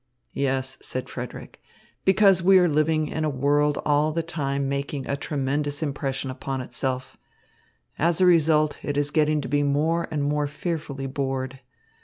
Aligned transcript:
"Yes," 0.33 0.79
said 0.81 1.07
Frederick, 1.09 1.61
"because 2.05 2.41
we 2.41 2.57
are 2.57 2.67
living 2.67 3.07
in 3.07 3.23
a 3.23 3.29
world 3.29 3.79
all 3.85 4.11
the 4.11 4.23
time 4.23 4.67
making 4.67 5.07
a 5.07 5.15
tremendous 5.15 5.83
impression 5.83 6.31
upon 6.31 6.59
itself. 6.59 7.17
As 7.99 8.19
a 8.19 8.25
result, 8.25 8.79
it 8.81 8.97
is 8.97 9.11
getting 9.11 9.41
to 9.41 9.47
be 9.47 9.61
more 9.61 10.07
and 10.09 10.23
more 10.23 10.47
fearfully 10.47 11.05
bored. 11.05 11.59